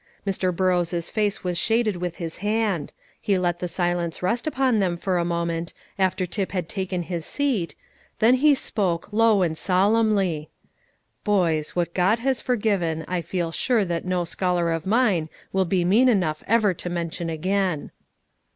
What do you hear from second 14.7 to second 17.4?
of mine will be mean enough ever to mention